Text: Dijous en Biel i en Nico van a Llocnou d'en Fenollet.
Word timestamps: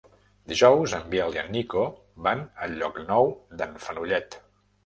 Dijous 0.51 0.95
en 0.99 1.03
Biel 1.11 1.35
i 1.37 1.41
en 1.41 1.51
Nico 1.57 1.83
van 2.29 2.43
a 2.65 2.71
Llocnou 2.73 3.33
d'en 3.61 3.81
Fenollet. 3.85 4.43